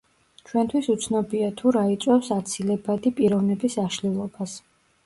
ჩვენთვის 0.51 0.89
უცნობია 0.93 1.51
თუ 1.61 1.75
რა 1.77 1.83
იწვევს 1.97 2.33
აცილებადი 2.39 3.13
პიროვნების 3.21 3.79
აშლილობას. 3.87 4.63